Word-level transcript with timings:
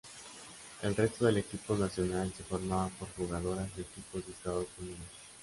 El 0.81 0.95
resto 0.95 1.25
del 1.25 1.37
equipo 1.37 1.77
nacional 1.77 2.33
se 2.35 2.41
formaba 2.41 2.87
por 2.97 3.07
jugadoras 3.13 3.75
de 3.75 3.83
equipos 3.83 4.25
de 4.25 4.31
Estados 4.31 4.65
Unidos. 4.79 4.97